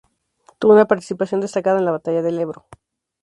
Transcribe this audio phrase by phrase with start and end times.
[0.57, 2.65] Tuvo una participación destacada en la batalla del Ebro.